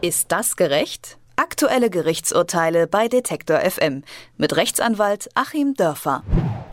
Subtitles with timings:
[0.00, 1.18] Ist das gerecht?
[1.34, 4.04] Aktuelle Gerichtsurteile bei Detektor FM
[4.36, 6.22] mit Rechtsanwalt Achim Dörfer.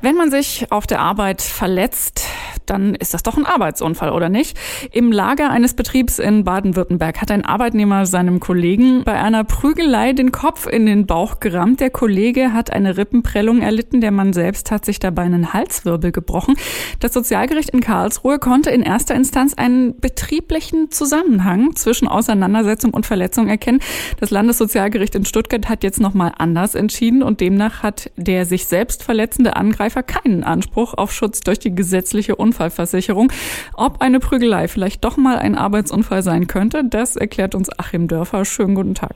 [0.03, 2.21] Wenn man sich auf der Arbeit verletzt,
[2.69, 4.57] dann ist das doch ein Arbeitsunfall, oder nicht?
[4.91, 10.31] Im Lager eines Betriebs in Baden-Württemberg hat ein Arbeitnehmer seinem Kollegen bei einer Prügelei den
[10.31, 11.79] Kopf in den Bauch gerammt.
[11.79, 14.01] Der Kollege hat eine Rippenprellung erlitten.
[14.01, 16.55] Der Mann selbst hat sich dabei einen Halswirbel gebrochen.
[16.99, 23.47] Das Sozialgericht in Karlsruhe konnte in erster Instanz einen betrieblichen Zusammenhang zwischen Auseinandersetzung und Verletzung
[23.47, 23.79] erkennen.
[24.19, 29.03] Das Landessozialgericht in Stuttgart hat jetzt nochmal anders entschieden und demnach hat der sich selbst
[29.03, 33.31] verletzende Angreifer keinen Anspruch auf Schutz durch die gesetzliche Unfall Unfallversicherung.
[33.73, 38.45] Ob eine Prügelei vielleicht doch mal ein Arbeitsunfall sein könnte, das erklärt uns Achim Dörfer.
[38.45, 39.15] Schönen guten Tag.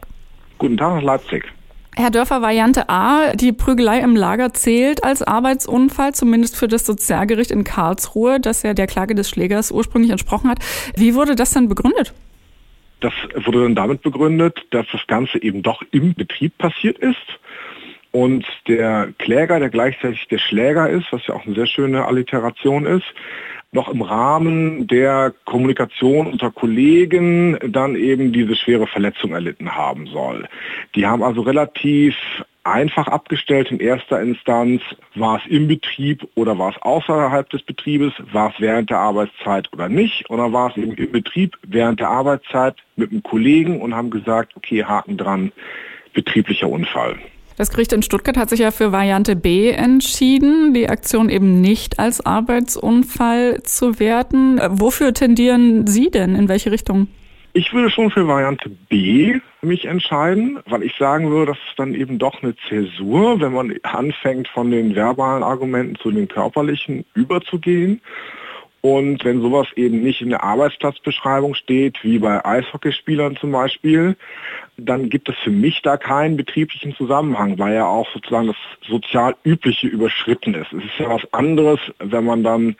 [0.58, 1.46] Guten Tag nach Leipzig.
[1.96, 7.52] Herr Dörfer, Variante A, die Prügelei im Lager zählt als Arbeitsunfall, zumindest für das Sozialgericht
[7.52, 10.60] in Karlsruhe, das ja der Klage des Schlägers ursprünglich entsprochen hat.
[10.96, 12.14] Wie wurde das denn begründet?
[13.02, 13.14] Das
[13.46, 17.18] wurde dann damit begründet, dass das Ganze eben doch im Betrieb passiert ist
[18.12, 22.86] und der Kläger, der gleichzeitig der Schläger ist, was ja auch eine sehr schöne Alliteration
[22.86, 23.06] ist,
[23.72, 30.48] noch im Rahmen der Kommunikation unter Kollegen dann eben diese schwere Verletzung erlitten haben soll.
[30.96, 32.16] Die haben also relativ
[32.64, 34.82] einfach abgestellt in erster Instanz,
[35.16, 39.72] war es im Betrieb oder war es außerhalb des Betriebes, war es während der Arbeitszeit
[39.72, 43.96] oder nicht, oder war es eben im Betrieb während der Arbeitszeit mit einem Kollegen und
[43.96, 45.52] haben gesagt, okay, Haken dran,
[46.14, 47.18] betrieblicher Unfall.
[47.60, 52.00] Das Gericht in Stuttgart hat sich ja für Variante B entschieden, die Aktion eben nicht
[52.00, 54.62] als Arbeitsunfall zu werten.
[54.80, 56.36] Wofür tendieren Sie denn?
[56.36, 57.10] In welche Richtung?
[57.52, 61.96] Ich würde schon für Variante B mich entscheiden, weil ich sagen würde, das ist dann
[61.96, 68.00] eben doch eine Zäsur, wenn man anfängt von den verbalen Argumenten zu den körperlichen überzugehen.
[68.82, 74.16] Und wenn sowas eben nicht in der Arbeitsplatzbeschreibung steht, wie bei Eishockeyspielern zum Beispiel,
[74.78, 78.56] dann gibt es für mich da keinen betrieblichen Zusammenhang, weil ja auch sozusagen das
[78.88, 80.72] sozial Übliche überschritten ist.
[80.72, 82.78] Es ist ja was anderes, wenn man dann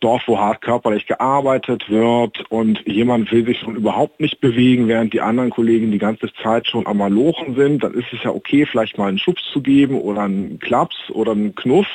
[0.00, 5.14] dort, wo hart körperlich gearbeitet wird und jemand will sich schon überhaupt nicht bewegen, während
[5.14, 8.66] die anderen Kollegen die ganze Zeit schon am Malochen sind, dann ist es ja okay,
[8.66, 11.86] vielleicht mal einen Schubs zu geben oder einen Klaps oder einen Knuff.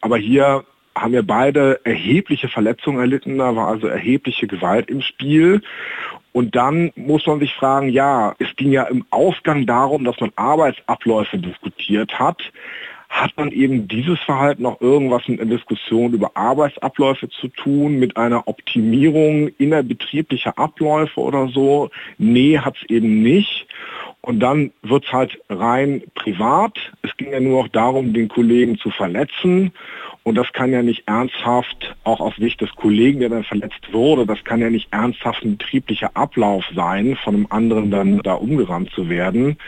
[0.00, 0.64] Aber hier
[0.96, 5.62] haben wir beide erhebliche Verletzungen erlitten, da war also erhebliche Gewalt im Spiel.
[6.32, 10.32] Und dann muss man sich fragen, ja, es ging ja im Ausgang darum, dass man
[10.36, 12.42] Arbeitsabläufe diskutiert hat.
[13.08, 18.16] Hat man eben dieses Verhalten noch irgendwas mit einer Diskussion über Arbeitsabläufe zu tun, mit
[18.16, 21.90] einer Optimierung innerbetrieblicher Abläufe oder so?
[22.18, 23.68] Nee, hat es eben nicht.
[24.20, 26.78] Und dann wird es halt rein privat.
[27.02, 29.72] Es ging ja nur noch darum, den Kollegen zu verletzen.
[30.24, 34.24] Und das kann ja nicht ernsthaft, auch aus Sicht des Kollegen, der dann verletzt wurde,
[34.24, 38.90] das kann ja nicht ernsthaft ein betrieblicher Ablauf sein, von einem anderen dann da umgerannt
[38.94, 39.58] zu werden,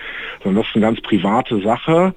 [0.43, 2.15] sondern das ist eine ganz private Sache.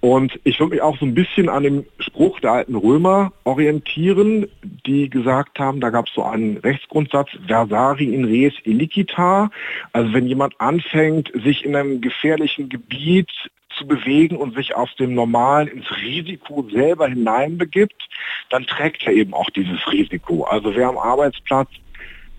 [0.00, 4.46] Und ich würde mich auch so ein bisschen an dem Spruch der alten Römer orientieren,
[4.62, 9.50] die gesagt haben, da gab es so einen Rechtsgrundsatz, versari in res illicita.
[9.92, 13.30] Also wenn jemand anfängt, sich in einem gefährlichen Gebiet
[13.76, 18.08] zu bewegen und sich aus dem Normalen ins Risiko selber hineinbegibt,
[18.50, 20.44] dann trägt er eben auch dieses Risiko.
[20.44, 21.68] Also wer am Arbeitsplatz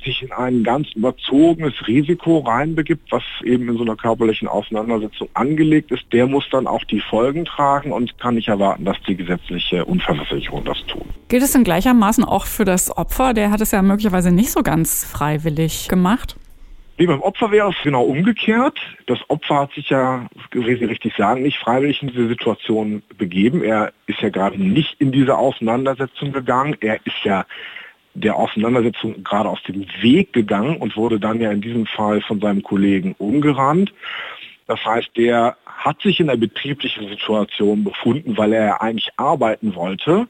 [0.03, 5.91] sich in ein ganz überzogenes Risiko reinbegibt, was eben in so einer körperlichen Auseinandersetzung angelegt
[5.91, 9.85] ist, der muss dann auch die Folgen tragen und kann nicht erwarten, dass die gesetzliche
[9.85, 11.05] Unfallversicherung das tut.
[11.27, 13.33] Gilt es in gleichermaßen auch für das Opfer?
[13.33, 16.35] Der hat es ja möglicherweise nicht so ganz freiwillig gemacht.
[16.99, 18.79] Nee, beim Opfer wäre es genau umgekehrt.
[19.05, 23.63] Das Opfer hat sich ja, wie Sie richtig sagen, nicht freiwillig in diese Situation begeben.
[23.63, 26.75] Er ist ja gerade nicht in diese Auseinandersetzung gegangen.
[26.79, 27.45] Er ist ja
[28.15, 32.39] der Auseinandersetzung gerade aus dem Weg gegangen und wurde dann ja in diesem Fall von
[32.39, 33.93] seinem Kollegen umgerannt.
[34.65, 40.27] Das heißt, der hat sich in einer betrieblichen Situation befunden, weil er eigentlich arbeiten wollte.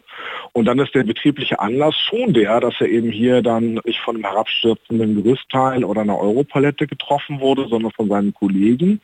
[0.57, 4.15] Und dann ist der betriebliche Anlass schon der, dass er eben hier dann nicht von
[4.15, 8.99] einem herabstürzenden Gerüstteil oder einer Europalette getroffen wurde, sondern von seinen Kollegen,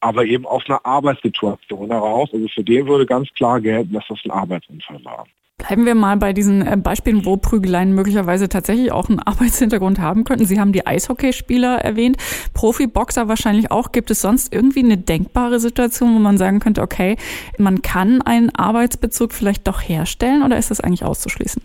[0.00, 2.28] aber eben aus einer Arbeitssituation heraus.
[2.30, 5.26] Also für den würde ganz klar gelten, dass das ein Arbeitsunfall war.
[5.58, 10.22] Bleiben wir mal bei diesen äh, Beispielen, wo Prügeleien möglicherweise tatsächlich auch einen Arbeitshintergrund haben
[10.22, 10.46] könnten.
[10.46, 12.16] Sie haben die Eishockeyspieler erwähnt,
[12.54, 13.90] Profiboxer wahrscheinlich auch.
[13.90, 17.16] Gibt es sonst irgendwie eine denkbare Situation, wo man sagen könnte, okay,
[17.58, 21.60] man kann einen Arbeitsbezug vielleicht doch herstellen oder ist das eigentlich auszuschließen?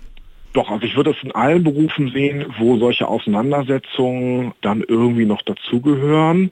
[0.54, 5.42] Doch, also ich würde es in allen Berufen sehen, wo solche Auseinandersetzungen dann irgendwie noch
[5.42, 6.52] dazugehören.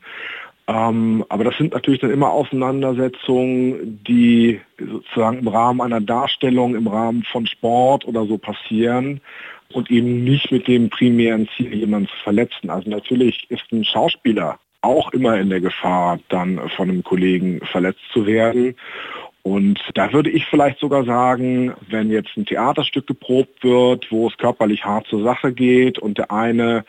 [0.71, 6.87] Ähm, aber das sind natürlich dann immer Auseinandersetzungen, die sozusagen im Rahmen einer Darstellung, im
[6.87, 9.19] Rahmen von Sport oder so passieren
[9.73, 12.69] und eben nicht mit dem primären Ziel, jemanden zu verletzen.
[12.69, 18.01] Also natürlich ist ein Schauspieler auch immer in der Gefahr, dann von einem Kollegen verletzt
[18.13, 18.75] zu werden.
[19.43, 24.37] Und da würde ich vielleicht sogar sagen, wenn jetzt ein Theaterstück geprobt wird, wo es
[24.37, 26.85] körperlich hart zur Sache geht und der eine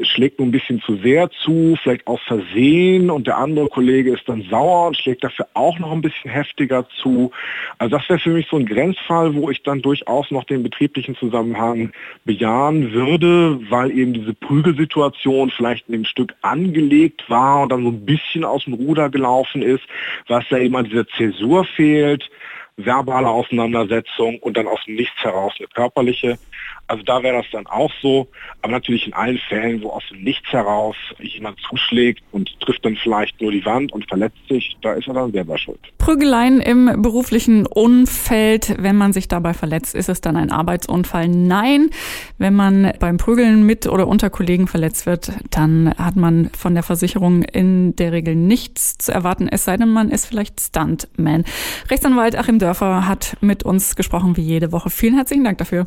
[0.00, 4.28] schlägt nur ein bisschen zu sehr zu, vielleicht aus Versehen und der andere Kollege ist
[4.28, 7.30] dann sauer und schlägt dafür auch noch ein bisschen heftiger zu.
[7.78, 11.14] Also das wäre für mich so ein Grenzfall, wo ich dann durchaus noch den betrieblichen
[11.16, 11.92] Zusammenhang
[12.24, 17.90] bejahen würde, weil eben diese Prügelsituation vielleicht in dem Stück angelegt war und dann so
[17.90, 19.84] ein bisschen aus dem Ruder gelaufen ist,
[20.26, 22.28] was da eben an dieser Zäsur fehlt
[22.76, 26.38] verbale Auseinandersetzung und dann aus dem Nichts heraus eine körperliche.
[26.86, 28.28] Also da wäre das dann auch so.
[28.62, 32.96] Aber natürlich in allen Fällen, wo aus dem Nichts heraus jemand zuschlägt und trifft dann
[32.96, 35.80] vielleicht nur die Wand und verletzt sich, da ist er dann selber schuld.
[35.98, 41.28] Prügeleien im beruflichen Umfeld, wenn man sich dabei verletzt, ist es dann ein Arbeitsunfall?
[41.28, 41.90] Nein.
[42.38, 46.82] Wenn man beim Prügeln mit oder unter Kollegen verletzt wird, dann hat man von der
[46.82, 51.44] Versicherung in der Regel nichts zu erwarten, es sei denn, man ist vielleicht Stuntman.
[51.90, 54.90] Rechtsanwalt Achim Dörfer hat mit uns gesprochen wie jede Woche.
[54.90, 55.86] Vielen herzlichen Dank dafür.